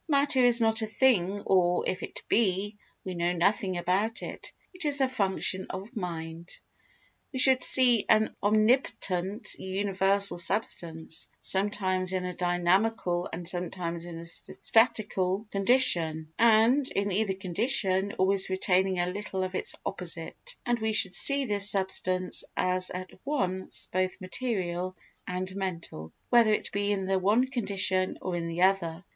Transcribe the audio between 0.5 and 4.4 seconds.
not a thing or, if it be, we know nothing about